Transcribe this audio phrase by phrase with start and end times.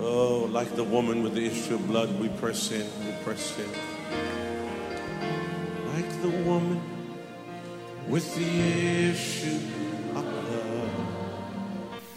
[0.00, 3.66] Oh, like the woman with the issue of blood, we press in, we press in.
[5.92, 6.80] Like the woman
[8.08, 9.58] with the issue
[10.14, 10.88] of blood.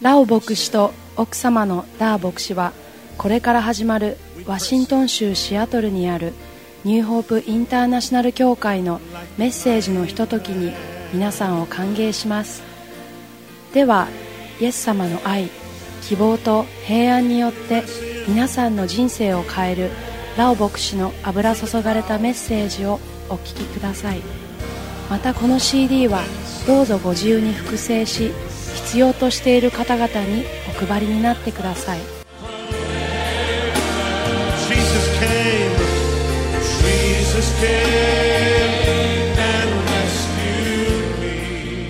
[0.00, 2.72] ラオ牧師と奥様のダー牧師は
[3.18, 6.32] これから始まるワシントン州シアトルにある
[6.84, 9.00] ニューホープインターナショナル協会の
[9.38, 10.72] メッセージのひとときに
[11.12, 12.62] 皆さんを歓迎します
[13.74, 14.08] では
[14.60, 15.50] イエス様の愛
[16.02, 17.84] 希望と平安によって
[18.28, 19.90] 皆さんの人生を変える
[20.36, 24.20] ラオ牧師の油注がれたメッセージをお聞きください。
[25.08, 26.22] またこの CD は
[26.66, 28.32] どうぞご自由に複製し
[28.74, 31.98] 必要としている方々にお配りになってください。
[34.68, 35.76] Jesus came,
[36.80, 41.88] Jesus came and rescued me.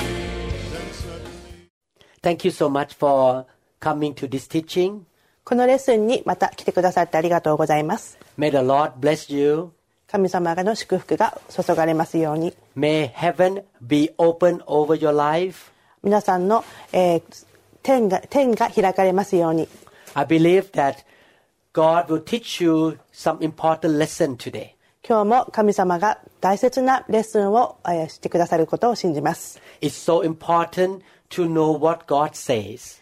[2.22, 3.46] Thank you so much for
[3.82, 5.00] coming to this teaching.
[5.44, 8.16] このレッスンにまた来てくださってありがとうございます。
[8.38, 9.70] May the Lord bless you.
[10.06, 12.54] 神様の祝福が注がれますように。
[12.76, 15.72] May heaven be open over your life.
[16.02, 17.22] 皆さんの、えー
[17.82, 19.68] 天が天が開かれますように。
[20.14, 20.98] I believe that
[21.72, 24.74] God will teach you some important lesson today.
[25.04, 29.60] 今日も神様が大切なレッスンを、えーしてくださることを信じます。
[29.80, 33.01] It's so important to know what God says.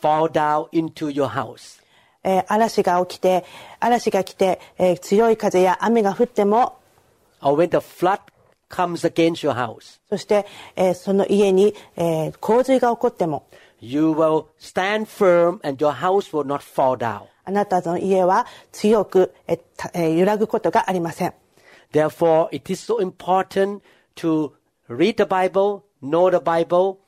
[0.00, 1.80] fall down into your house,
[2.22, 3.44] えー嵐が起きて、
[3.80, 6.78] 嵐が来て、えー強い風や雨が降っても、
[7.42, 8.20] or when the flood
[8.68, 13.46] comes against your house, そして、えーその家に、えー洪水が起こっても、
[13.80, 17.22] you will stand firm and your house will not fall down.
[17.44, 21.34] あなたの家は強く、えーたえー揺らぐことがありません。
[21.92, 23.80] Therefore, it is so important
[24.16, 24.52] to
[24.88, 26.98] read the Bible, know the Bible,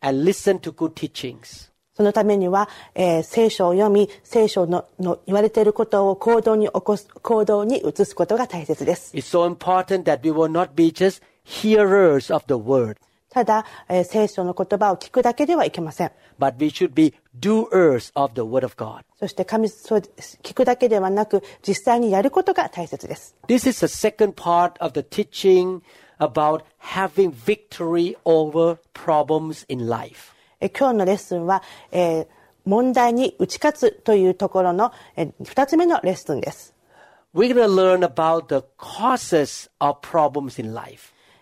[0.00, 1.68] and listen to good teachings.
[1.98, 9.12] そのためには、えー聖書を読み、聖書のの言われていることを行動に起こす、行動に移すことが大切です。
[9.16, 12.98] It's so important that we will not be just hearers of the word,
[13.30, 16.12] ただ、えー聖書の言葉を聞くだけではいけません。
[16.38, 19.00] but we should be doers of the word of God.
[19.18, 19.98] そして神、そう
[20.44, 23.34] 聞くだけではなく、実際にやることが大切です。
[23.48, 25.80] This is the second part of the teaching
[26.20, 26.62] about
[26.94, 30.37] having victory over problems in life.
[30.60, 32.26] え今日のレッスンは、え、
[32.64, 36.74] 問題に打ち勝つというところの、えー、2つ目のレッスンです。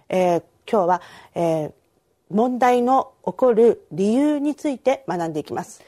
[0.09, 1.03] え、今日は、
[1.35, 1.73] え、
[2.31, 5.83] 問題の起こる理由について学んでいきます。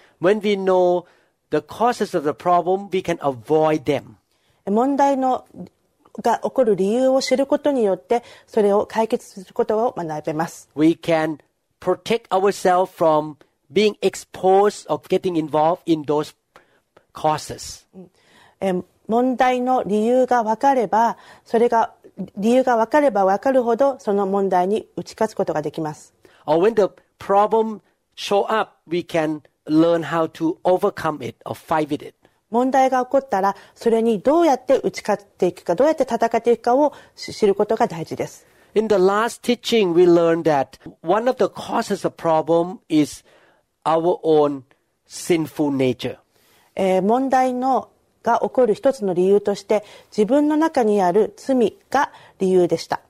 [4.67, 5.47] 問題の
[6.23, 10.69] が起こる理由を知ることによって、それを解決することを学べます。
[11.81, 13.37] protect ourself from
[13.73, 16.35] being exposed or getting involved in those
[18.61, 18.73] え
[19.09, 21.95] 問題の理由が分かれば、それが、
[22.37, 26.13] 理由が分かれば分かるほど、その問題に打ち勝つことができます。
[32.51, 38.48] 問題が起こったら、それにどうやって打ち勝っていくか、どうやって戦っていくかを知ることが大事です。
[38.79, 43.25] In the last teaching, we learned that one of the causes of problem is
[43.85, 44.63] our own
[45.05, 46.19] sinful nature.
[46.77, 47.89] えー問題の
[48.23, 49.83] が起こる一つの理由として、
[50.17, 53.01] 自分の中にある罪が理由でした。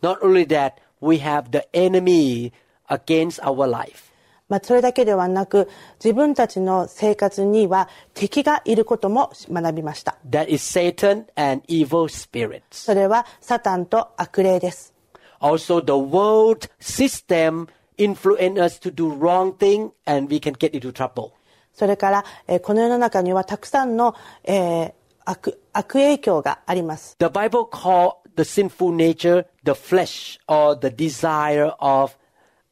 [0.00, 2.50] Not only that, we have the enemy
[2.88, 4.10] against our life.
[4.48, 5.68] まあ、それだけではなく、
[6.02, 10.16] 自分たちの生活には敵がいることも学びました。
[10.26, 12.62] That is Satan and evil spirits.
[12.70, 14.94] それはサタンと悪霊です。
[15.39, 17.67] Also, the world system
[17.97, 21.31] influence us to do wrong thing and we can get into trouble.
[21.73, 24.93] それから、えーこの世の中にはたくさんの、えー
[25.25, 27.15] 悪悪影響があります。
[27.19, 32.13] The Bible call the sinful nature the flesh or the desire of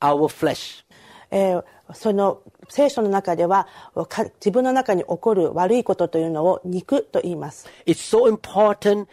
[0.01, 0.83] our flesh.
[1.31, 1.63] えー
[1.93, 3.67] その聖書の中では
[4.07, 7.67] か自分の中に起こる悪いことというのを肉と言います。
[7.85, 9.07] It's so important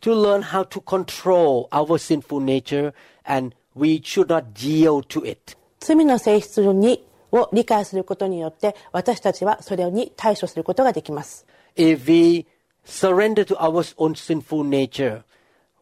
[0.00, 2.92] to learn how to control our sinful nature
[3.24, 5.56] and we should not yield to it.
[5.80, 11.46] 罪の性質にを理解することによって私たちはそれに対処することができます。
[11.76, 12.46] If we
[12.86, 15.22] surrender to our own sinful nature,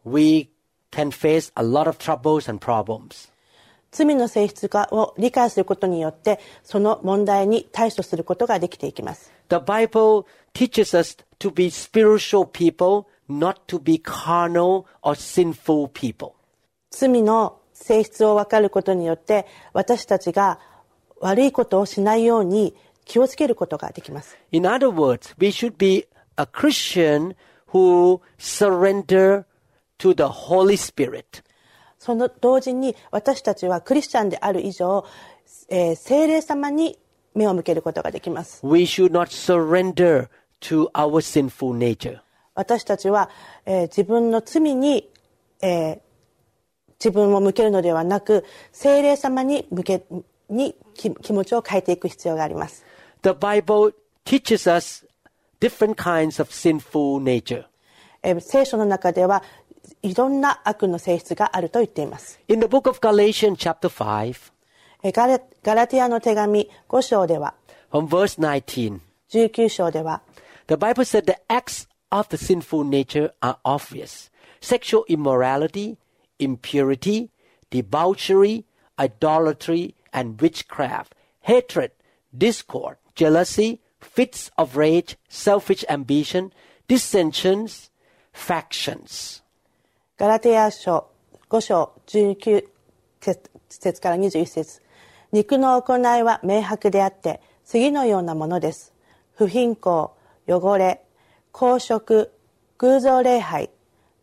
[0.03, 0.49] we
[0.91, 3.29] can face a lot of troubles and problems.
[3.91, 15.88] 罪の性質がを理解することによってその問題に対処することができていきます The Bible teaches us to be spiritual people, not to be carnal or sinful
[15.88, 16.32] people.
[16.90, 20.58] 罪の性質を分かることによって私たちが
[21.20, 22.74] 悪いことをしないように
[23.04, 26.06] 気をつけることができます In other words, we should be
[26.36, 27.34] a Christian
[27.72, 29.44] who surrender
[29.98, 31.42] to the Holy Spirit.
[31.98, 35.04] その同時に私たちはクリスチャンである以上、
[35.68, 36.98] えー聖霊様に
[37.34, 40.28] 目を向けることができます We should not surrender
[40.62, 42.20] to our sinful nature.
[42.54, 43.30] 私たちは、
[43.66, 45.08] えー自分の罪に、
[45.62, 46.00] えー
[47.02, 50.04] 自分を向けるのではなく聖霊様に向け
[50.50, 52.84] に気気持ちを変えていく必要があります
[53.22, 53.94] The Bible
[54.26, 55.06] teaches us
[55.60, 57.64] different kinds of sinful nature.
[58.22, 59.42] えー聖書の中では
[60.02, 64.52] いろんな悪の性質があると言っています In the book of Galatians, chapter 5,
[65.02, 67.54] えーガラガラティアの手紙5章では
[67.90, 69.00] from verse 19,
[69.30, 70.20] 19章では
[70.68, 74.30] the Bible said the acts of the sinful nature are obvious
[74.60, 75.96] sexual immorality,
[76.38, 77.30] impurity,
[77.70, 78.64] debauchery,
[78.98, 81.92] idolatry, and witchcraft, hatred,
[82.36, 86.52] discord, jealousy, fits of rage, selfish ambition,
[86.88, 87.90] dissensions,
[88.32, 89.42] factions.
[90.18, 91.08] ガラテヤ書
[91.48, 92.66] 5章19
[93.70, 94.82] 節から21節
[95.32, 98.92] 肉の行いは明白であって次のようなものです
[99.34, 100.10] 不貧困
[100.46, 101.00] 汚れ
[101.52, 102.32] 公職
[102.78, 103.70] 偶像礼拝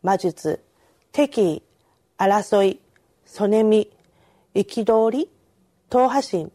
[0.01, 0.59] 魔術
[1.11, 1.63] 敵意
[2.17, 2.79] 争い
[3.25, 3.89] そねみ
[4.55, 5.29] 憤り
[5.89, 6.51] 党派心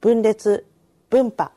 [0.00, 0.64] 分裂
[1.10, 1.52] 分派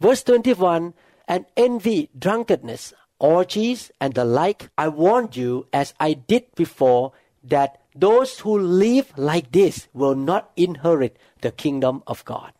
[0.00, 0.94] Verse 21
[1.26, 7.12] And envy, drunkenness, orgies, and the like, I warned you as I did before,
[7.44, 12.52] that those who live like this will not inherit the kingdom of God.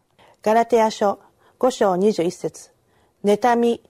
[0.42, 1.18] ガラテヤ書
[1.58, 2.70] 5章21節
[3.24, 3.82] 妬み、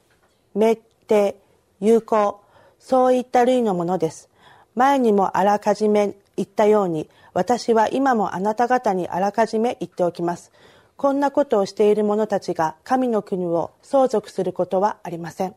[0.55, 1.41] 滅定、
[1.81, 2.43] 友好、
[2.79, 4.29] そういった類のものです。
[4.75, 10.53] 前にもあらかじめ言ったように、私は今もあなた方にあらかじめ言っておきます。
[10.97, 15.55] こんなことをしている者たちが神の国を相続することはありません。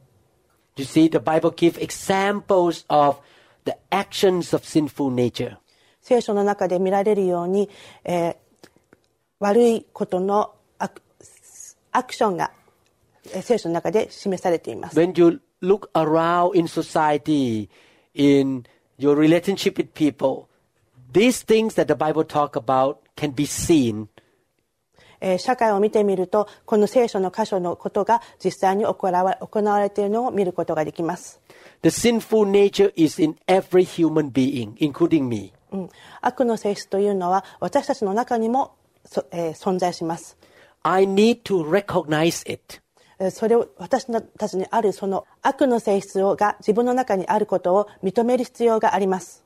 [0.77, 3.17] You see, the Bible gives examples of
[3.65, 5.57] the actions of sinful nature.
[6.01, 7.69] 聖書の中で見られるように、
[8.03, 8.35] えー
[9.41, 11.01] 悪いことのアク
[11.91, 12.60] アクションがえー
[13.41, 14.99] 聖書の中で示されています。
[14.99, 17.69] When you look around in society,
[18.13, 18.63] in
[18.97, 20.47] your relationship with people,
[21.13, 24.07] these things that the Bible talk about can be seen
[25.21, 31.39] えー社会を見てみるとこの聖書の箇所のことが実際に行わ行われているのを見ることができます、
[31.83, 35.53] The sinful nature is in every human being, including me.
[35.71, 35.89] うん、
[36.21, 38.75] 悪の性質というのは私たちの中にも
[39.05, 40.37] そ、えー存在します
[40.83, 42.80] I need to recognize it.
[43.21, 44.05] えーそれを私
[44.37, 49.43] たちにあるその悪の性質をが自分の中にあることを認める必要があります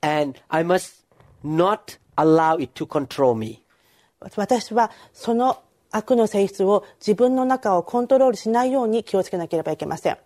[0.00, 1.04] And I must
[1.44, 3.62] not allow it to control me.
[4.36, 5.58] 私はその
[5.90, 10.16] 悪の性質を自分の中をコントロールしないように気をつけなければいけません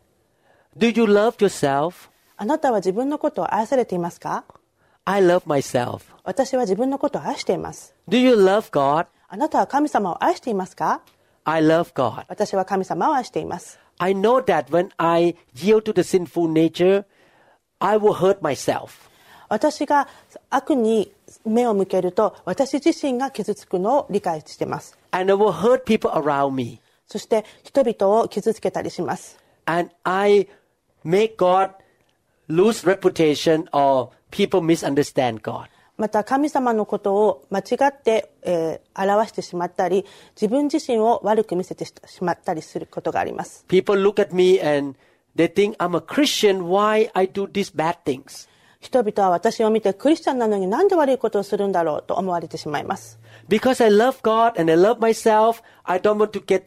[0.76, 2.08] Do you love yourself?
[2.36, 4.44] あなたは自分のことを愛されていますか
[5.04, 6.02] ？I love myself.
[6.24, 9.06] 私は自分のことを愛しています Do you love God?
[9.28, 11.02] あなたは神様を愛していますか？
[11.45, 12.25] I love God.
[12.27, 17.05] 私は神様を愛しています I know that when I yield to the sinful nature,
[17.79, 19.09] I will hurt myself.
[19.47, 20.07] 私が
[20.49, 21.11] 悪に
[21.45, 26.79] 目を向けると私自身が傷つくのを理解しています And I will hurt people around me.
[27.07, 30.47] そして人々を傷つけたりします And I
[31.05, 31.71] make God
[32.49, 35.67] lose reputation or people misunderstand God.
[36.00, 40.04] また神様のことを間違って、えー表してしまったり
[40.34, 44.98] 自分自身を悪く見せてしまったりすることがあります People look at me and
[45.36, 46.64] they think I'm a Christian.
[46.64, 48.48] Why I do these bad things?
[48.80, 56.64] 人々は私を見てクリスチャンなのになんで悪いことをするんだろうと思われてしまいます Because I love God and I love myself, I don't want to get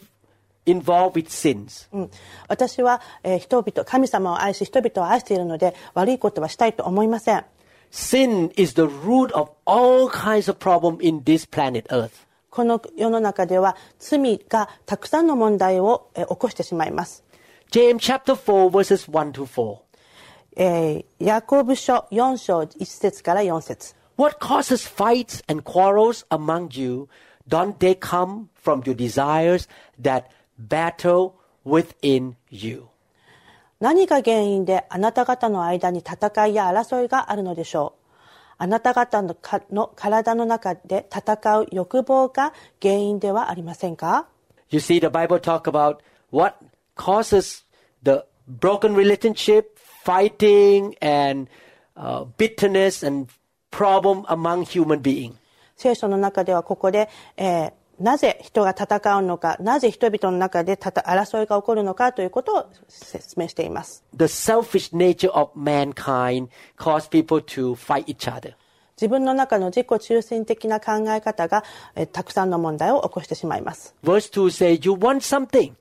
[0.65, 1.89] involved with sins.
[1.91, 2.11] うん、
[2.47, 7.45] 私は、えー人々神様を愛し人々を愛しているので悪いことはしたいと思いません
[7.92, 12.26] Sin is the root of all kinds of problems in this planet Earth.
[12.50, 17.24] この世の中では罪がたくさんの問題を、えー起こしてしまいます、
[17.70, 19.78] James chapter 4 verses 1 to 4.
[20.56, 27.08] えーヤコブ書4章1節から4節 What causes fights and quarrels among you?
[27.48, 29.68] Don't they come from your desires
[30.00, 30.24] that
[30.58, 32.88] battle within you?
[33.83, 38.11] 何が原因であなた方の間に戦いや争いがあるのでしょう
[38.57, 44.29] あなた方のかの体の中で戦う欲望が原因ではありませんか
[44.69, 45.97] You see, the Bible talk about
[46.31, 46.63] what
[46.95, 47.65] causes
[48.01, 51.49] the broken relationship, fighting, and
[51.97, 53.27] uh, bitterness and
[53.69, 55.33] problem among human beings.
[55.75, 64.04] 聖書の中ではここで、えーなぜ人が戦うのか、なぜ人々の中でたた争いが起こるのかということを説明しています。
[64.16, 68.54] The selfish nature of mankind cause people to fight each other.
[68.96, 71.64] 自分の中の自己中心的な考え方が、
[71.96, 73.94] えーたくさんの問題を起こしてしまいます。
[74.04, 75.74] Verse 2 says, You want something,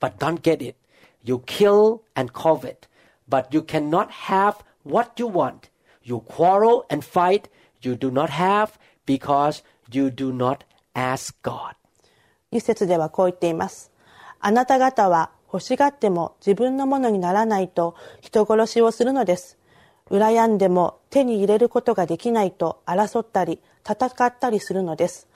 [0.00, 0.76] but don't get it.
[1.24, 2.88] You kill and covet,
[3.28, 5.68] but you cannot have what you want.
[6.04, 7.50] You quarrel and fight.
[7.82, 10.60] You do not have because you do not
[10.93, 11.75] ask God.
[12.51, 13.91] 一節ではこう言っています。
[14.39, 19.57] あなた方は欲しがっても自分のものにならないと人殺しをするのです。
[20.09, 25.27] 羨んでも手に入れることができないと争ったり戦ったりするのです。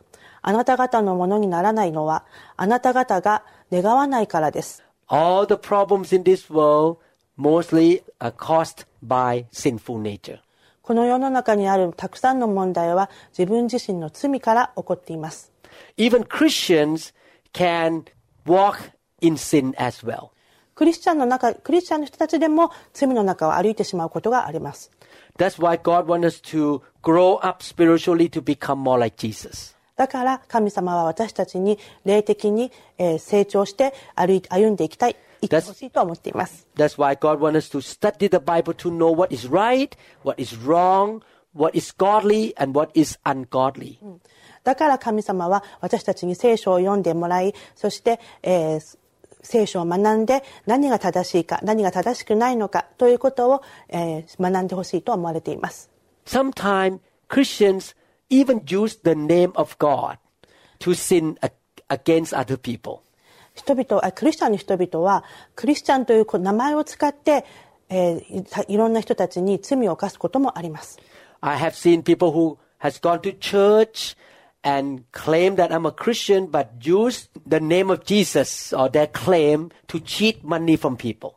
[0.41, 2.25] あなた方のものにならないのは
[2.57, 4.83] あなた方が願わないからです。
[5.07, 6.97] All the problems in this world
[7.37, 10.39] mostly are caused by sinful nature.
[10.85, 15.51] この世の中にあるたくさんの問題は自分自身の罪から起こっています。
[15.97, 17.11] Even Christians
[17.53, 18.03] can
[18.45, 20.29] walk in sin as well.
[20.75, 24.91] クリスチャンの中、クリスチャンの人たちでも罪の中を歩いてしまうことがあります。
[25.39, 29.74] That's why God wants us to grow up spiritually to become more like Jesus.
[29.95, 36.67] だから神様は私たちに霊的にえー成長して歩い歩んでいきたい、生きてほしいと思っています。
[36.75, 39.91] That's why God wants us to study the Bible to know what is right,
[40.23, 41.21] what is wrong,
[41.55, 43.97] what is godly, and what is ungodly.
[44.63, 48.97] だから神様は私たちに聖書を読んでもらい、そして、えー
[49.47, 55.91] 聖書を学んで何が正しいか、何が正しくないのかということを、えー学んでほしいと思われています。
[56.25, 56.99] Sometimes
[57.29, 57.95] Christians
[58.29, 60.17] even use the name of God
[60.79, 61.51] to sin ag-
[61.89, 63.01] against other people.
[63.55, 65.23] 人々あクリスチャンの人々は
[65.55, 67.45] クリスチャンという名前を使って、
[67.89, 70.99] えーいろんな人たちに罪を犯すこともあります。
[71.41, 74.17] I have seen people who has gone to church
[74.64, 79.70] and claim that I'm a Christian but use the name of Jesus or their claim
[79.88, 81.34] to cheat money from people.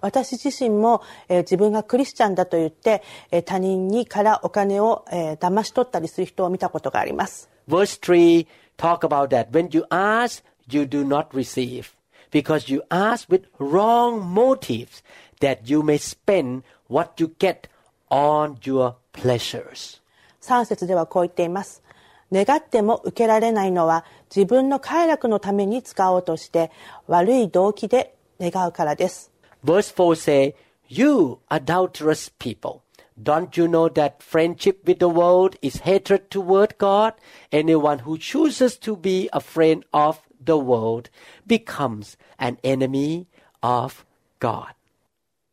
[0.00, 7.48] 私自身も、えー自分がクリスチャンだと言って、えー他人にからお金を、えー騙し取ったりする人を見たことがあります。
[7.68, 9.50] Verse 3 talk about that.
[9.50, 11.94] When you ask, you do not receive
[12.32, 15.02] because you ask with wrong motives
[15.40, 17.68] that you may spend what you get
[18.10, 20.00] on your pleasures.
[20.42, 21.82] 3節ではこう言っています。
[22.31, 26.71] 願っても受けられないのは自分の快楽のために使おうとして
[27.07, 29.31] 悪い動機で願うからです。
[29.63, 30.55] Verse 4 say,
[30.87, 32.81] You adulterous people,
[33.21, 37.13] don't you know that friendship with the world is hatred toward God?
[37.51, 41.09] Anyone who chooses to be a friend of the world
[41.47, 43.27] becomes an enemy
[43.61, 44.05] of
[44.39, 44.73] God.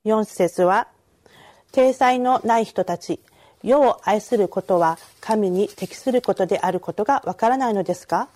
[0.05, 0.89] 4節は、
[1.73, 3.21] 体裁のない人たち、
[3.69, 8.29] 世を愛することは神に適することであることがわからないのですか？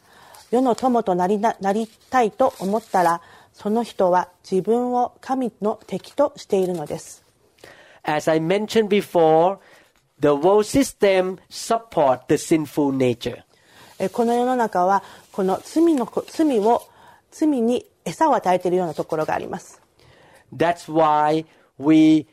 [0.51, 3.23] 世の友となりななりたいと思ったら、
[3.55, 7.25] その人は自分を神の敵としているのです。
[8.05, 9.57] As I mentioned before,
[10.21, 13.43] the world system support the sinful nature.
[13.99, 16.83] えこの世の中は、この罪のこ、罪を、
[17.31, 19.81] 罪に餌を与えているようなところがあります。
[20.55, 21.47] That's why
[21.79, 22.27] we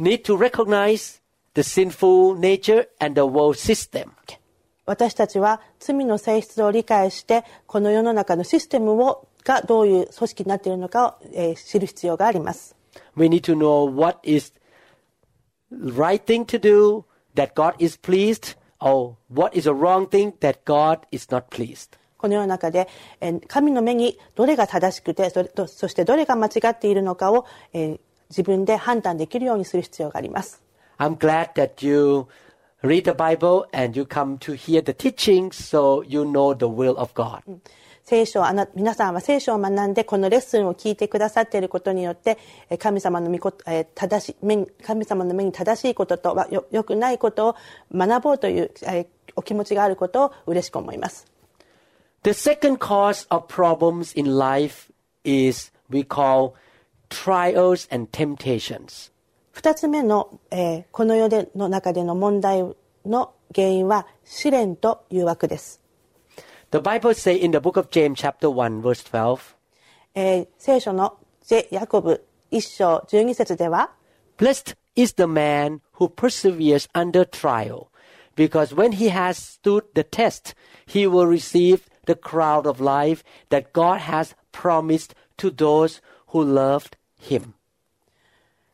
[0.00, 1.20] need to recognize
[1.58, 4.10] the sinful nature and the world system.
[4.86, 12.76] 私たちは罪の性質を理解してこの世の中のシステムをがどういう組織になっているのかを、えー知る必要があります
[13.16, 14.52] We need to know what is
[15.72, 20.60] right thing to do that God is pleased or what is a wrong thing that
[20.64, 21.98] God is not pleased.
[22.16, 22.88] この世の中で、
[23.20, 28.00] えー神の目にどれが正しくてそれとそしてどれが間違っているのかを、えー
[28.30, 30.62] 自分で判断できるようにする必要があります
[30.98, 32.28] I'm glad that you
[32.82, 36.96] read the Bible and you come to hear the teachings, so you know the will
[36.96, 37.42] of God.
[37.48, 37.60] Mm.
[38.08, 42.38] 聖書あな皆さんは聖書を学んでこのレッスンを聞いてくださっていることによって
[42.78, 47.56] 神様の御正し目神様の目に正しいこととはよよくないことを
[47.92, 48.70] 学ぼうという
[49.36, 51.26] お気持ちがあることを嬉しく思います。
[52.22, 54.90] The second cause of problems in life
[55.24, 56.54] is we call
[57.10, 59.12] trials and temptations.
[59.57, 62.63] 二つ目の、えーこの世での中での問題
[63.05, 65.81] の原因は試練と誘惑です、
[66.71, 69.55] The Bible says in the book of James chapter 1 verse 12,
[70.15, 73.91] えー聖書のジェヤコブ 1章12節では、
[74.37, 77.87] Blessed is the man who perseveres under trial,
[78.35, 80.55] because when he has stood the test,
[80.85, 86.97] he will receive the crown of life that God has promised to those who loved
[87.19, 87.53] him.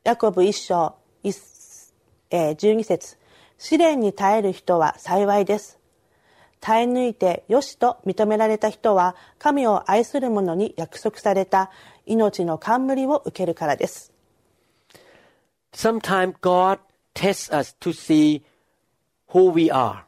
[0.04, 1.92] ヤコブ1章1、
[2.30, 3.16] えー12節
[3.56, 5.78] 試練に耐える人は幸いです。
[6.60, 11.70] 耐え抜いてよしと認められた人は神を愛する者に約束された
[12.04, 14.12] 命の冠を受けるからです。
[15.72, 16.80] Sometimes God
[17.14, 18.42] tests us to see
[19.30, 20.02] who we are.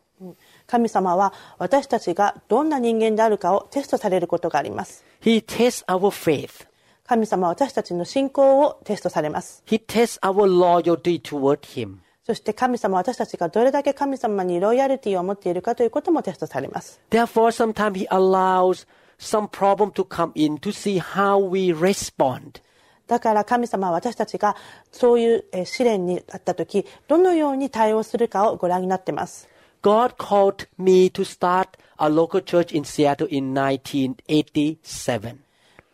[0.67, 5.07] 神様は私たちがどんな人間であるかをテストされることがあります。
[5.23, 6.67] He tests our faith.
[7.07, 9.63] 神様は私たちの信仰をテストされます。
[9.67, 11.99] He tests our loyalty toward him.
[12.25, 17.01] そして神様は私たちがどれだけ神様にロイヤリティを持っているかということもテストされます。
[17.11, 18.87] Therefore, sometimes he allows
[19.19, 22.61] some problem to come in to see how we respond.
[23.07, 24.57] だから神様は私たちが
[24.91, 29.49] そういうえー試練にあった時どのように対応するかをご覧になっています。
[29.83, 35.46] God called me to start a local church in Seattle in 1987.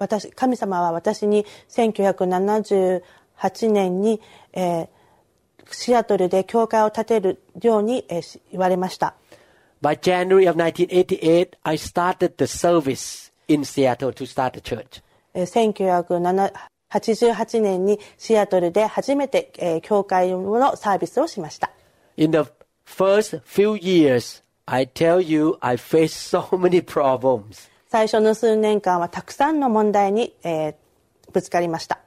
[0.02, 3.02] 私神様は私に1978
[3.70, 4.20] 年に、
[4.52, 4.88] えー
[5.70, 9.14] シアトルで教会を建てるように、えーし言われました。
[9.80, 15.02] By January of 1988, I started the service in Seattle to start the church.
[15.34, 16.52] えー
[16.90, 21.70] 1988年にシアトルで初めて、えー教会のサービスをしました。
[22.16, 22.40] In the
[22.84, 27.71] first few years, I tell you, I faced so many problems.
[27.92, 30.74] 最初の数年間はたくさんの問題に、えー
[31.30, 32.00] ぶつかりました。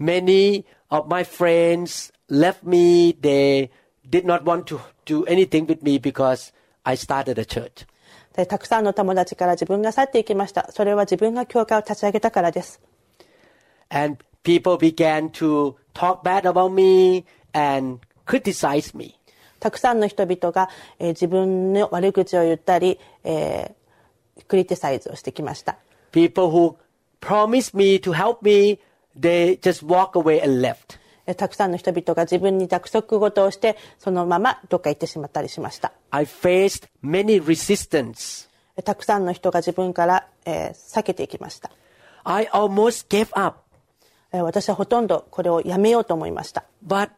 [0.00, 3.16] Many of my friends left me.
[3.20, 3.70] They
[4.08, 7.86] did not want to do anything with me because I started a church.
[8.34, 10.68] でたくさんの友達から自分が去っていきました。
[10.72, 12.80] それは自分が教会を立ち上げたからです。
[13.88, 19.14] And people began to talk bad about me and criticize me.
[19.60, 20.68] たくさんの人々が、
[20.98, 23.81] えー自分の悪口を言ったり、えー
[24.48, 25.76] クリティサイズをしてきました。
[26.12, 26.76] People who
[27.20, 28.78] promised me to help me,
[29.18, 30.98] they just walk away and left.
[31.26, 35.92] えーたくさんの人々が自分に約束事をして、そのままどっか行ってしまったりしました。
[36.10, 38.48] I faced many resistance.
[38.76, 41.70] えーたくさんの人が自分から、えー避けていきました。
[42.24, 43.58] I almost gave up.
[44.32, 46.64] えー私はほとんどこれをやめようと思いました。
[46.86, 47.10] But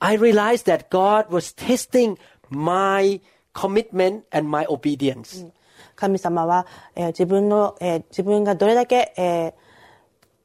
[0.00, 2.16] I realized that God was testing
[2.50, 3.20] my
[3.54, 5.50] commitment and my obedience.
[5.96, 9.54] 神様は、えー自分の、えー自分がどれだけ、えー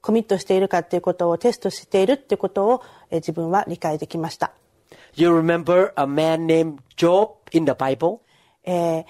[0.02, 4.52] コミットしているかということをテストしているということを、えー自分は理解できました。
[5.16, 8.20] You remember a man named Job in the Bible?
[8.66, 9.06] えー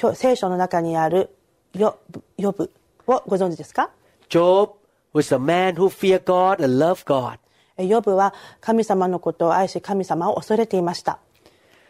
[0.00, 1.30] 今日聖書の中にある
[1.74, 1.98] ヨ
[2.36, 2.72] ヨブ
[3.06, 3.90] をご存知ですか
[4.28, 4.70] ？Job
[5.12, 7.38] was a man who feared God and loved God.
[7.76, 11.18] えーヨブは神様のことを愛し神様を恐れていました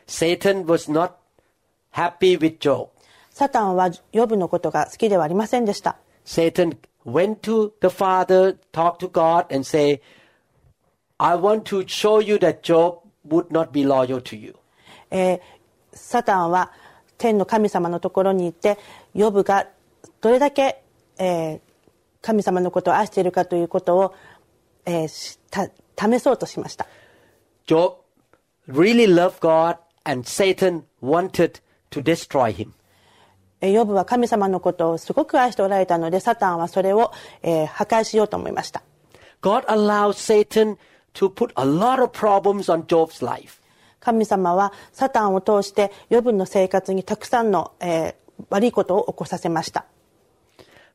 [0.06, 1.12] Satan was not
[1.92, 2.88] happy with Job.
[3.34, 10.00] サタンはヨブのことが好きではありませんでした Satan went to the father, talked to God, and say,
[11.18, 14.54] "I want to show you that Job would not be loyal to you."
[15.10, 15.40] えー
[15.92, 16.72] サタンは
[17.18, 18.78] 天の神様のところに行って
[19.14, 19.66] ヨブが
[20.20, 20.82] どれだけ、
[21.18, 21.60] えー
[22.22, 24.14] 神様のことを愛しているかということを、
[24.86, 25.68] えーした
[25.98, 26.86] 試そうとしました
[27.66, 27.96] Job
[28.68, 32.72] really loved God, and Satan wanted to destroy him.
[33.64, 38.82] えーヨブは神様のことをすごく愛しておられたのでサタンはそれを、えー破壊しようと思いました
[39.40, 40.76] God allowed Satan
[41.14, 43.60] to put a lot of problems on Job's life.
[44.00, 48.14] 神様はサタンを通してヨブの生活にたくさんの、えー
[48.50, 49.86] 悪いことを起こさせました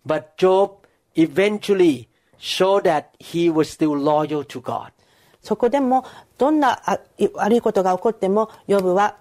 [0.05, 0.71] But Job
[1.15, 4.91] eventually showed that he was still loyal to God.
[5.41, 6.05] そこでも
[6.37, 6.81] どんな
[7.33, 9.17] 悪いことが起こってもヨブは、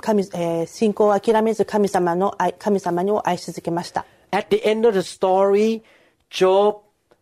[0.00, 5.82] 神えー信仰を諦めず神様の愛神様にを愛し続けました At the end of the story,
[6.30, 6.76] Job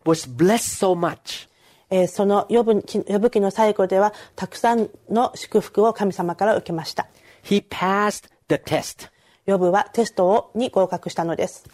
[0.05, 1.47] was blessed so much.
[1.89, 7.07] えーそのヨブ記ヨブ記の最後ではたくさんの祝福を神様から受けました
[7.43, 9.09] He passed the test.
[9.45, 11.65] ヨブはテストをに合格したのです、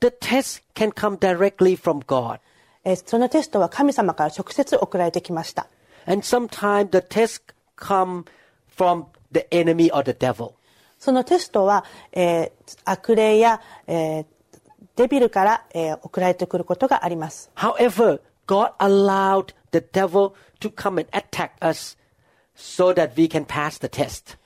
[0.00, 2.38] The test can come directly from God.
[2.84, 5.66] えーそのテストは神様から直接送られてきました
[6.06, 7.42] And sometimes the test
[7.76, 8.24] come
[8.68, 10.54] from the enemy or the devil.
[10.98, 14.26] そのテストは、えー悪霊や、えー
[14.96, 21.96] デビルから、えー送られてくることがあります However, God allowed the devil to come and attack us
[22.54, 24.36] so that we can pass the test.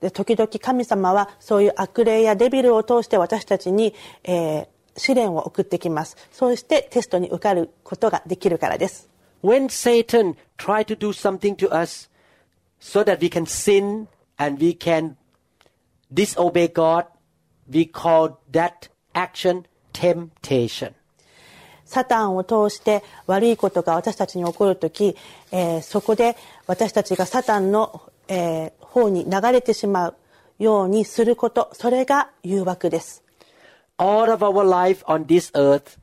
[0.00, 9.08] で時々神様はそういう悪霊やデビルを通して私たちに、えー試練を送ってきますそうしてテストに受かることができるからです
[9.41, 12.09] when Satan try to do something to us
[12.79, 15.17] so that we can sin and we can
[16.13, 17.05] disobey God,
[17.67, 20.93] we call that action temptation.
[21.85, 25.15] サタンを通して悪いことが私たちに起こるとき、
[25.51, 30.15] えーそこで私たちがサタンの、えー方に流れてしまう
[30.57, 33.23] ようにすること、それが誘惑です。
[33.97, 35.97] All of our life on this earth,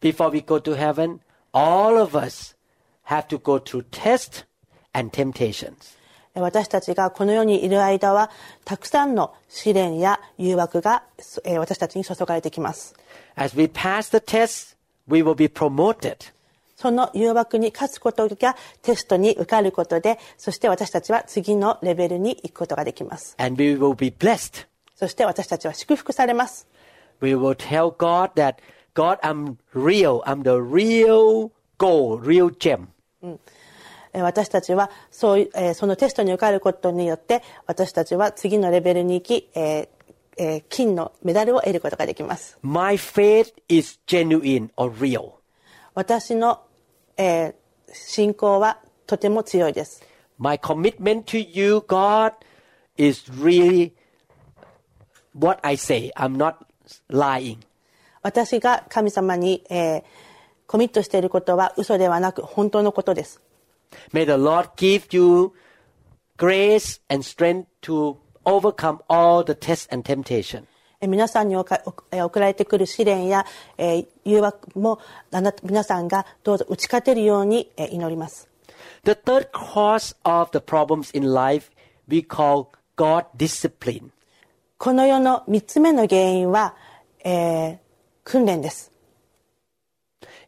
[0.00, 1.20] before we go to heaven,
[1.52, 2.53] all of us
[3.05, 4.45] have to go through tests
[4.93, 5.95] and temptations.
[6.33, 8.29] 私たちがこの世にいる間は、
[8.65, 11.03] たくさんの試練や誘惑が、
[11.45, 12.93] えー私たちに注がれてきます。
[13.35, 14.75] As we pass the tests,
[15.07, 16.17] we will be promoted.
[16.75, 23.35] その誘惑に勝つことがテストに受かることで、そして私たちは次のレベルに行くことができます。
[23.39, 24.67] and we will be blessed.
[24.95, 26.67] そして私たちは祝福されます。
[27.21, 28.55] We will tell God that,
[28.93, 30.21] God, I'm real.
[30.25, 32.87] I'm the real gold, real gem.
[34.13, 39.87] えー私たちはそうえーそのテストに受かることによって私たちは次のレベルに行き、えー
[40.37, 42.57] えー金のメダルを得ることができます。
[42.61, 45.31] My faith is genuine or real.
[45.93, 46.61] 私の、
[47.17, 47.53] えー
[47.93, 50.03] 信仰はとても強いです。
[50.37, 52.33] My commitment to you, God,
[52.97, 53.93] is really
[55.33, 56.11] what I say.
[56.17, 56.55] I'm not
[57.09, 57.59] lying.
[58.21, 60.03] 私が神様に、えー
[60.67, 63.41] コミットしていることは嘘ではなく本当のことです。
[64.11, 65.51] May the Lord give you
[66.37, 70.65] grace and strength to overcome all the tests and temptation.
[71.01, 73.45] えー皆さんに送られてくる試練や、
[73.77, 74.99] えー誘惑も
[75.31, 78.49] あなた皆さんがどうぞ打ち勝てるように、えー祈ります。
[79.03, 81.71] The third cause of the problems in life
[82.07, 84.09] we call God discipline.
[84.77, 86.75] この世の3つ目の原因は、
[87.23, 87.77] えー
[88.23, 88.91] 訓練です。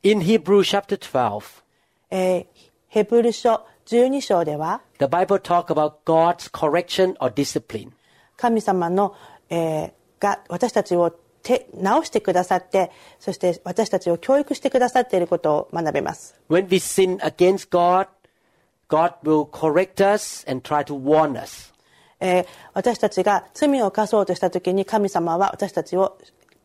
[0.04, 1.64] In Hebrew chapter 12,
[2.12, 2.46] えー
[2.90, 7.92] ヘブル書12章では the Bible talk about God's correction or discipline.
[8.38, 9.16] 神様の、
[9.50, 11.12] えーが私たちを
[11.44, 16.36] 手直してくださってそして私たちを教育してくださっていることを学べます。
[16.50, 18.08] When we sin against God,
[18.90, 21.74] God will correct us and try to warn us.
[22.20, 26.18] えー私たちが罪を犯そうとした時に神様は私たちを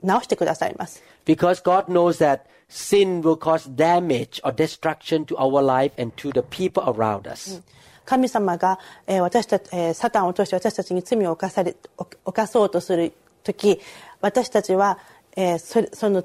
[0.02, 1.02] 直してくださいます。
[1.26, 2.40] Because God knows that
[2.71, 7.61] sin will cause damage or destruction to our life and to the people around us.
[8.05, 13.13] 神様が、えー私たち、えーサタンを通して私たちに罪を犯され犯犯そうとする
[13.43, 13.79] 時
[14.21, 14.97] 私たちは、
[15.35, 16.23] えーそれその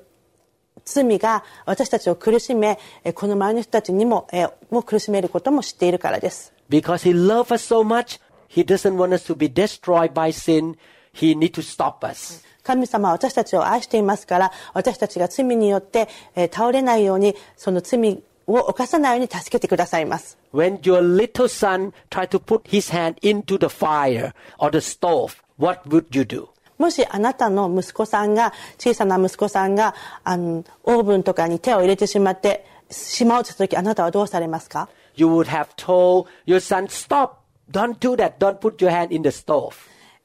[0.85, 6.53] 罪が私たちを苦しめえーこの周りの人たちにも,、えーも苦しめることも知っているからです。
[6.71, 10.77] Because He loves us so much, He doesn't want us to be destroyed by sin.
[11.12, 12.43] He needs to stop us.
[12.68, 20.38] 神様は私たちを愛していますから私たちが罪によって、えー倒れないようにその罪を犯さないように助けてくださいます。
[20.54, 25.88] When your little son tried to put his hand into the fire or the stove, what
[25.88, 26.48] would you do?
[26.78, 37.38] もしあなたの息子さんが小さな息子さんがあのオーブンとかに手を入れてしまってしまうとした時あなたはどうされますか You would have told your son, stop,
[37.72, 39.74] don't do that, don't put your hand in the stove.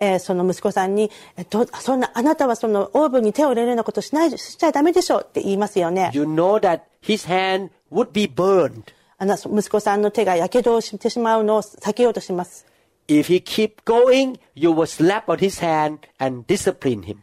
[0.03, 6.11] えーその息子さんにえどそんなあなたはそのオーブンに手を入れるようなことしないしちゃダメでしょうって言いますよね。
[6.12, 8.83] You know that his hand would be burned.
[9.19, 12.67] あな息子さんの手がやけどをしてしまうのを避けようとします。
[13.07, 17.19] If he keep going, you will slap on his hand and discipline him.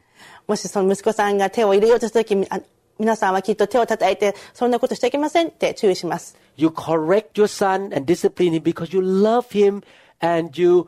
[0.47, 2.61] もしその息子さんが手を入れようとした時みあ
[2.97, 6.37] 皆さんはきっと手を叩いてそんなことしちゃいけませんって注意します。
[6.55, 9.83] You correct your son and discipline him because you love him
[10.21, 10.87] and you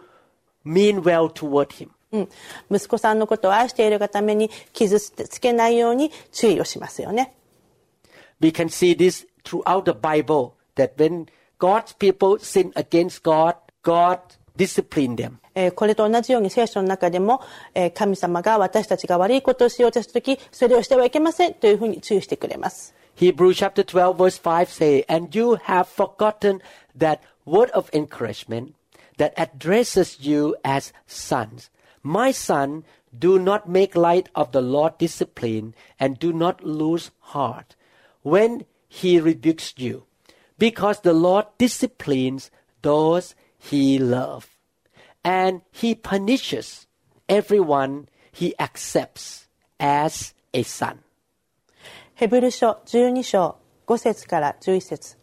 [0.65, 1.91] mean well toward him.
[2.13, 2.29] うん、
[2.71, 7.35] 息子さんのことを愛しているがために傷つけないように注意をしますよね
[8.41, 11.27] We can see this throughout the Bible that when
[11.59, 14.21] God's people sin against God, God
[14.57, 15.39] discipline them.
[15.55, 17.41] えーこれと同じように聖書の中でも、
[17.75, 26.61] えー神様が私たちが悪いことをしようとした時それをしてはいけませんというふうに注意してくれます Hebrews chapter 12 verse 5 say, And you have forgotten
[26.97, 28.75] that word of encouragement
[29.19, 31.71] that addresses you as sons.
[32.03, 32.85] My son,
[33.19, 37.75] do not make light of the Lord's discipline and do not lose heart
[38.23, 40.05] when he rebukes you,
[40.59, 42.51] because the Lord disciplines
[42.83, 44.49] those he loves,
[45.25, 46.87] and he punishes
[47.29, 49.49] everyone he accepts
[49.81, 51.03] as a son.
[52.15, 55.19] ヘブル書12章5節から11節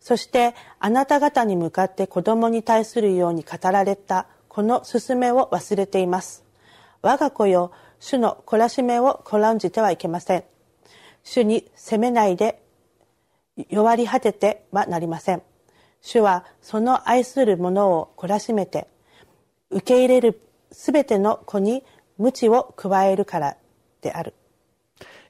[0.00, 6.44] そしてあなた方に向かって子供に対するように語られたこの勧めを忘れています。
[7.02, 10.44] 我が子よ主の懲らしめをこらんじてはいけません。
[11.24, 12.62] 主に責めないで
[13.68, 15.42] 弱り果ててはなりません。
[16.00, 18.86] 主はその愛する者を懲らしめて
[19.70, 21.84] 受け入れるすべての子に
[22.18, 23.56] 鞭を加えるから
[24.00, 24.34] である。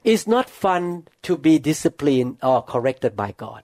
[0.03, 3.63] It's not fun to be disciplined or corrected by God.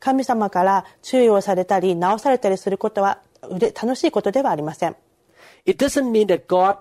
[0.00, 4.96] 神様から注意をされたり直されたりすることは楽しいことではありません
[5.66, 6.78] It doesn't mean that God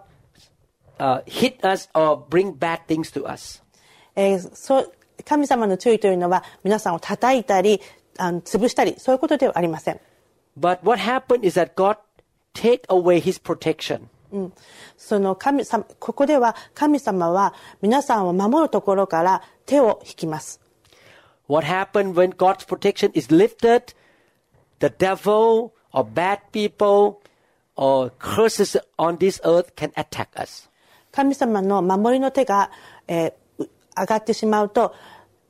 [1.00, 3.62] uh, hit us or bring bad things to us.
[4.16, 4.94] えーそう
[5.26, 7.82] 神様の注意というのは皆さんを叩いたり
[8.18, 10.00] あの潰したりそういうことではありません
[10.60, 11.98] But what happened is that God
[12.54, 14.08] take away his protection.
[14.98, 20.60] その神様ここでは神様は皆さんを守るところから手を引きます
[21.49, 23.95] What happened when God's protection is lifted?
[24.79, 27.21] The devil or bad people
[27.77, 30.69] or curses on this earth can attack us.
[31.13, 32.71] 神様の守りの手が、
[33.07, 34.95] えーう上がってしまうと、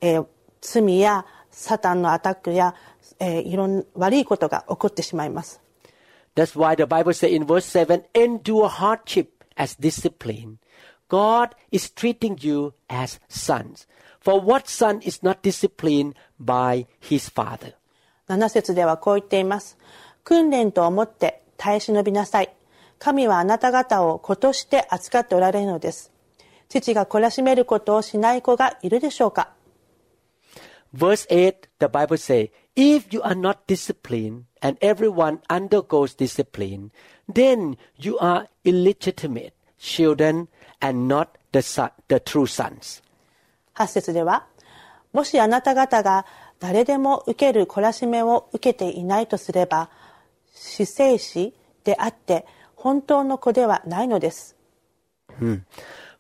[0.01, 0.27] えー
[0.61, 2.75] 罪やサタンのアタックや、
[3.21, 5.61] えーいろん悪いことが起こってしまいます
[6.35, 10.59] That's why the Bible says in verse 7 endure hardship as discipline.
[11.09, 13.87] God is treating you as sons.
[14.27, 17.75] For what son is not disciplined by his father?
[18.29, 19.77] 7節ではこう言っています
[20.25, 22.55] 訓練と思って耐え忍びなさい
[22.99, 26.13] 神はあなた方を子として扱っておられるのです
[26.69, 29.51] 父が懲らしめることをしない子がいるでしょうか
[30.95, 36.93] Verse 8, the Bible says, If you are not disciplined, and everyone undergoes discipline,
[37.27, 40.49] then you are illegitimate children
[40.81, 43.03] and not the, son, the true sons.
[43.77, 44.47] 8節では
[45.13, 46.27] もしあなた方が
[46.61, 49.91] 誰でも受ける懲らしめを受けていないとすれば
[50.55, 54.57] 死生死であって本当の子ではないのです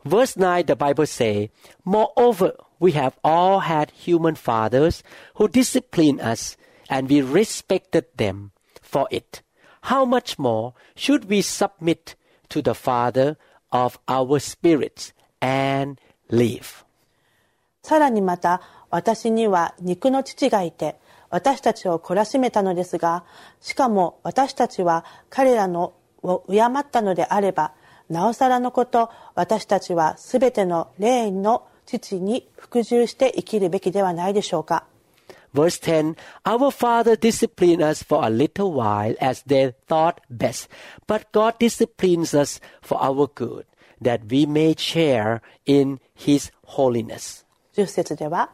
[0.04, 1.48] Verse 9, the Bible says,
[1.84, 5.04] Moreover, we have all had human fathers
[5.36, 6.56] who disciplined us,
[6.90, 9.42] and we respected them for it.
[9.82, 12.16] How much more should we submit
[12.48, 13.36] to the Father
[13.70, 16.84] of our spirits and live?
[17.87, 20.97] さらにまた私には肉の父がいて
[21.29, 23.23] 私たちを懲らしめたのですが
[23.61, 27.71] しかも私たちは彼らのを敬ったのであれば
[28.09, 34.83] なおさらのこと私たちはすべての霊の父に服従して生きるべきではないでしょうか
[35.53, 40.67] Verse 10 Our Father disciplined us for a little while as they thought best,
[41.07, 43.63] but God disciplines us for our good,
[44.01, 47.46] that we may share in His holiness.
[47.77, 48.49] 10節では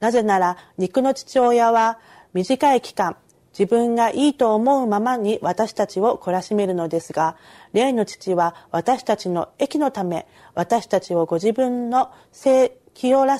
[0.00, 1.98] なぜなら肉の父親は
[2.32, 3.16] 短い期間
[3.52, 7.36] 自分がいいと思うままに私たちを懲らしめるのですが
[7.72, 13.38] 霊の父は私たちの益のため私たちをご自分の清清ら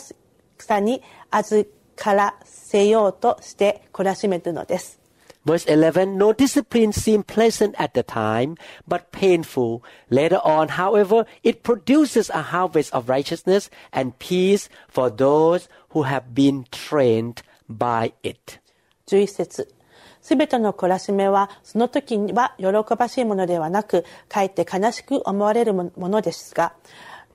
[0.58, 4.99] さに預からせようとして懲らしめるのです。
[5.45, 8.57] Verse 11 No discipline seemed pleasant at the time,
[8.87, 9.83] but painful.
[10.09, 16.33] Later on, however, it produces a harvest of righteousness and peace for those who have
[16.33, 18.59] been trained by it.
[19.07, 19.75] 11節
[20.21, 26.73] すべての懲らしめはその時には喜ばしいものではなくかえって悲しく思われるものですが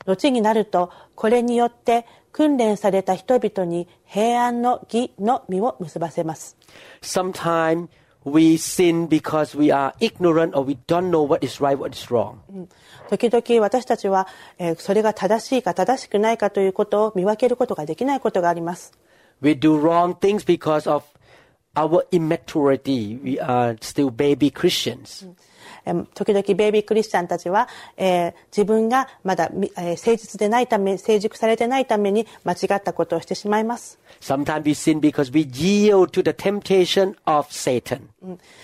[0.06, 2.04] 後になるとこれによって
[2.35, 6.57] 訓練された人々に平安の義の実を結ばせます
[7.01, 7.87] Sometimes
[8.25, 12.13] we sin because we are ignorant or we don't know what is right, what is
[12.13, 12.35] wrong.
[13.09, 18.91] 時々私たちは、えーそれが正しいか正しくないかということを見分けることができないことがあります
[19.41, 21.03] We do wrong things because of
[21.75, 23.17] our immaturity.
[23.23, 25.25] We are still baby Christians.
[25.25, 25.54] えー
[26.13, 27.67] 時々ベイビークリスチャンたちは、
[27.97, 38.01] えー自分がまだ、みえー誠実でないため成熟されてないために間違ったことをしてしまいます Sometimes we sin because we yield to the temptation of Satan.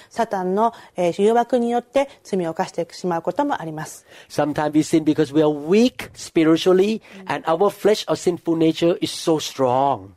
[0.09, 8.97] サタンの、えー誘惑によって罪を犯してしまうこともあります Sometimes we sin because we are weak spiritually and our flesh or sinful nature
[9.01, 10.09] is so strong.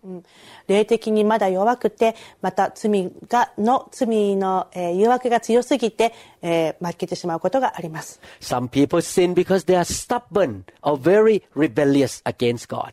[0.66, 12.92] 霊的にまだ弱くてまた罪がの罪の、えー誘惑が強すぎて、えー負けてしまうことがあります Some people sin because they are stubborn or very rebellious against God.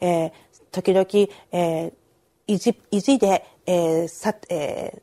[0.00, 0.32] えー
[0.72, 1.06] 時々、
[1.52, 1.92] えー
[2.46, 5.00] 意地意地で、えーさえー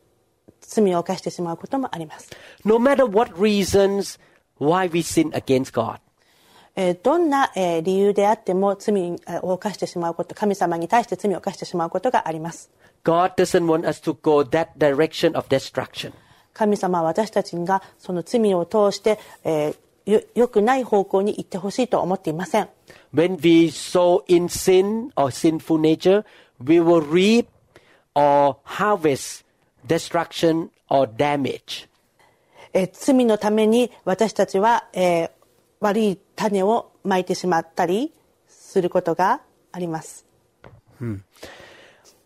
[0.70, 2.30] 罪を犯してしまうこともあります、
[2.66, 4.20] No matter what reasons
[4.60, 6.07] why we sin against God, えー
[7.02, 12.70] どんな理由であっても罪を犯してしまうこと、神様に対して罪を犯してしまうことがあります。
[16.54, 22.70] 神様は私たちがその罪を通して、えー、よくない方向に行ってほしいと思っていません。
[23.14, 25.80] When we sow in sin or sinful
[32.94, 35.32] 罪のために私たちは、え
[35.80, 38.12] 悪い種をまいてしまったり
[38.48, 40.26] することがあります。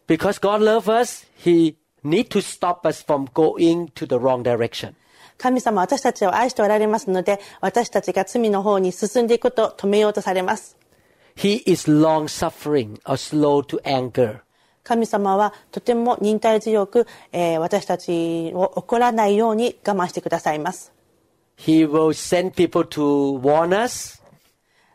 [0.08, 4.94] Because God loves us, He need to stop us from going to the wrong direction.
[5.38, 10.78] 神様は私たちを愛しておられますので、私たちが罪の方に進んでいくことを止めようとされます。
[11.36, 14.42] He is long suffering or slow to anger.
[14.84, 20.92] 神様はとても忍耐強く、えー私たちを怒らないように我慢してくださいます。
[21.66, 24.20] He will send people to warn us.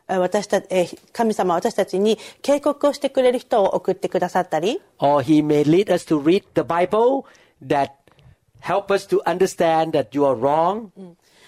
[0.09, 7.24] 私たち神様は私たちに警告をしてくれる人を送ってくださったり、Or he may lead us to read the Bible
[7.64, 7.90] that
[8.61, 10.90] help us to understand that you are wrong.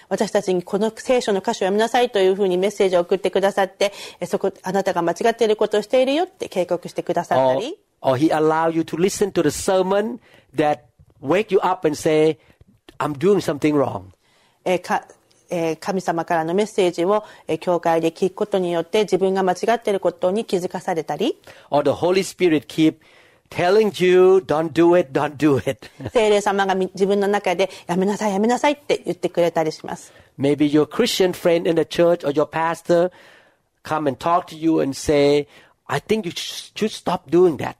[0.09, 3.93] 私たちにこの聖書の箇所を読みなさいというふうにメッセージを送ってくださって、
[4.25, 7.77] そこ、あなたが間違っていることをしているよって警告してくださったり。
[8.01, 10.19] Or, or he allow you to listen to the sermon
[10.55, 10.85] that
[11.21, 12.39] wake you up and say,
[12.99, 14.11] I'm doing something wrong.
[14.65, 15.05] えーか
[15.49, 21.37] えー神様からのメッセージを、えー教会で聞くことによって自分が間違っていることに気づかされたり、
[21.69, 22.95] Or the Holy Spirit keep
[23.49, 25.89] telling you, don't do it, don't do it.
[26.11, 30.13] 聖霊様がみ自分の中でやめなさいやめなさいって言ってくれたりします。
[30.39, 33.11] Maybe your Christian friend in the church or your pastor
[33.83, 35.47] come and talk to you and say,
[35.87, 37.75] I think you sh- should stop doing that.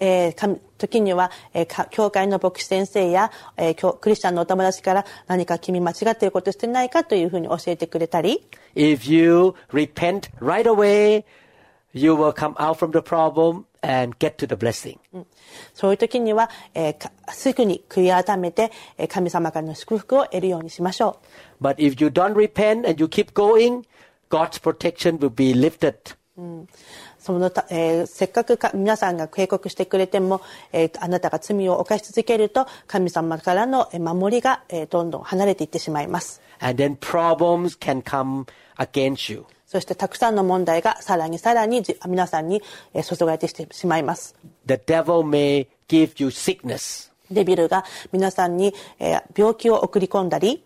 [0.00, 11.24] えーか時には、えーか教会の牧師先生や、えー教クリスチャンのお友達から何か君間違っていることしてないかというふうに教えてくれたり、If you repent right away,
[11.92, 14.98] you will come out from the problem and get to the blessing.
[15.72, 21.20] そういう時には、えーかすぐに悔い改めて、えー神様からの祝福を得るようにしましょ
[21.60, 21.64] う。
[21.64, 23.84] But if you don't repent and you keep going,
[24.28, 25.94] God's protection will be lifted.
[27.26, 36.40] そのた、えーせっかくか皆さんが警告してくれても、えーあなたが罪を犯し続けると神様からのえー守りが、えーどんどん離れていってしまいます。
[36.60, 38.46] And then problems can come
[38.78, 39.44] against you.
[39.66, 42.62] そしてたくさんの問題がさらにさらにじ皆さんに
[42.94, 44.36] えー注がれてしてしまいます。
[44.66, 47.10] The devil may give you sickness.
[47.28, 50.62] デビルが皆さんに、えー病気を送り込んだり、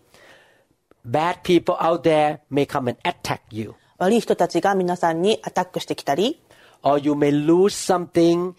[1.09, 3.73] Bad people out there may come and attack you.
[3.97, 6.39] 悪い人たちが皆さんにアタックしてきたり、
[6.83, 8.53] Or you may lose something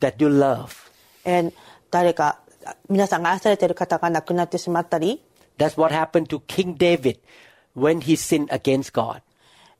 [0.00, 0.68] that you love.
[1.24, 1.52] えー
[1.90, 2.38] 誰か
[2.88, 5.20] 皆さんが愛されている方が亡くなってしまったり、
[5.58, 7.18] That's what happened to King David
[7.76, 9.20] when he sinned against God.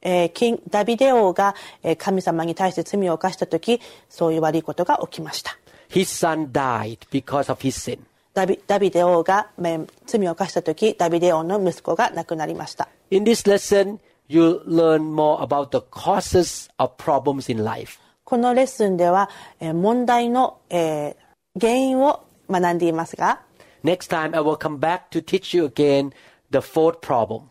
[0.03, 5.57] えーキンダビデ王がえー神様に対して罪を犯した時そういう悪いことが起きました
[5.91, 7.99] His son died because of his sin.
[8.35, 13.99] ダビダビデ王がえー罪を犯した時ダビデ王の息子が亡くなりました In this lesson,
[14.30, 18.00] you'll learn more about the causes of problems in life.
[18.24, 23.42] このレッスンではえー問題のえー原因を学んでいますが
[23.84, 26.12] Next time, I will come back to teach you again
[26.52, 27.44] the fourth problem.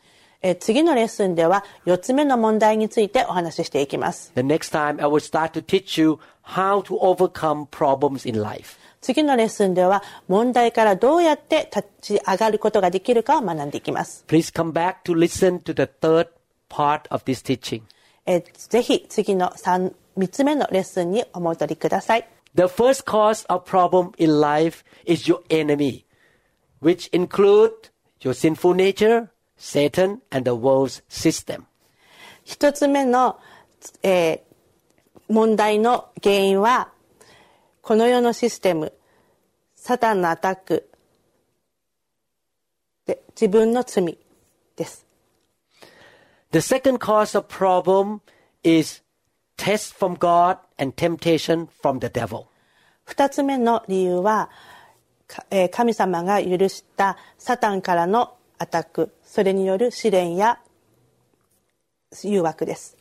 [0.43, 8.41] えー次のレッスンでは4つ目の問題についてお話ししていきます The next time, I will start to teach you how to overcome problems in
[8.41, 8.79] life.
[9.01, 16.29] 次のレッスンでは問題からどうやって立ち上がることができるかを学んでいきます Please come back to listen to the third
[16.72, 17.82] part of this teaching.
[18.26, 26.06] えーぜひ次の 3, 3つ目のレッスンにお戻りください The first cause of problem in life is your enemy,
[26.82, 27.72] which include
[28.22, 31.64] your sinful nature, Satan, and the world's system.
[32.44, 33.40] 一つ目の、
[34.04, 34.52] えー
[35.32, 36.92] 問題の原因は
[37.82, 38.92] この世のシステム
[39.76, 40.90] サタンのアタック
[43.06, 44.18] で自分の罪
[44.76, 45.06] です
[46.53, 48.21] The second cause of problem
[48.63, 49.03] is
[49.57, 52.47] test from God and temptation from the devil.
[53.05, 54.51] 二つ目の理由は、
[55.27, 60.61] かえー神様が許したサタンからのアタックそれによる試練や
[62.23, 62.97] 誘惑です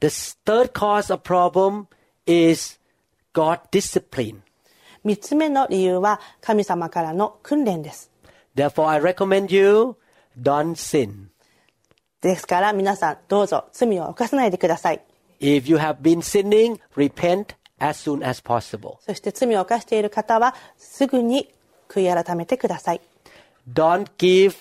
[0.00, 0.08] The
[0.44, 1.86] third cause of problem
[2.26, 2.78] is
[3.32, 4.42] God discipline.
[5.02, 8.10] 三つ目の理由は神様からの訓練です
[8.56, 9.96] Therefore, I recommend you
[10.40, 11.27] don't sin.
[12.21, 15.01] ですから皆さんどうぞ罪を犯さないでください
[15.39, 18.97] If you have been sinning, repent as soon as possible.
[18.99, 21.49] そして罪を犯している方はすぐに
[21.87, 23.01] 悔い改めてください
[23.71, 24.55] Don't give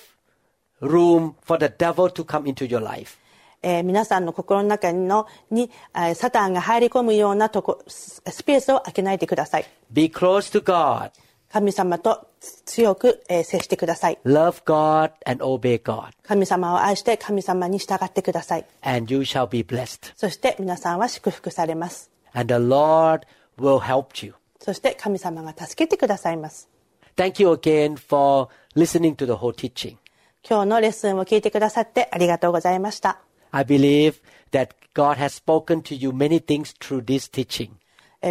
[0.80, 3.18] room for the devil to come into your life.
[3.60, 11.10] えー皆さんの心の中のに、えーサタンが入り込むようなとこススペースを空けないでください Be close to God.
[11.50, 12.26] 神様と
[12.66, 16.10] 強く、えー接してください Love God and obey God.
[16.22, 20.12] 神様を愛して神様に従ってください And you shall be blessed.
[20.16, 23.22] そして皆さんは祝福されます And the Lord
[23.58, 24.34] will help you.
[24.60, 26.68] そして神様が助けてくださいます
[27.16, 29.96] Thank you again for listening to the whole teaching.
[30.48, 33.20] 今日のレッスンを聞いてくださってありがとうございました
[33.50, 34.16] I believe
[34.52, 37.70] that God has spoken to you many things through this teaching.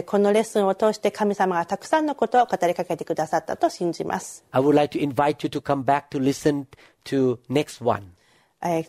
[0.05, 4.43] このレッスンを通して神様がたくさんのことを語りかけてくださったと信じます。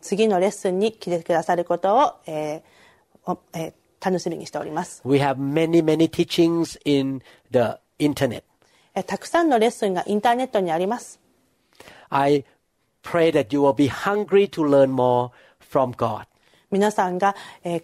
[0.00, 5.02] 次のレッスンに来てくださることを、えーえ、楽しみにしております。
[5.04, 7.22] We have many, many teachings in
[7.52, 8.42] the internet.
[9.06, 11.20] たくさんのレッスンがインターネットにあります。
[16.70, 17.82] 皆さんが、え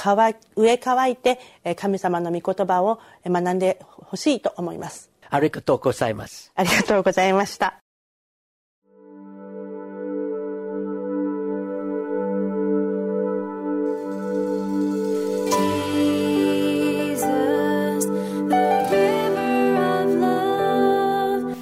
[0.00, 5.10] 乾い上乾いて、えー神様の御言葉をえー学んでほしいと思います。
[5.28, 6.52] ありがとうございます。
[6.54, 7.74] ありがとうございました。